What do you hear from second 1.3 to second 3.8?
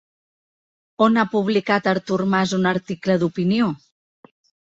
publicat Artur Mas un article d'opinió?